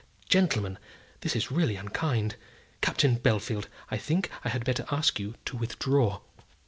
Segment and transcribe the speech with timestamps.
[0.27, 0.79] gentlemen!
[1.19, 2.35] this is really unkind.
[2.81, 6.21] Captain Bellfield, I think I had better ask you to withdraw."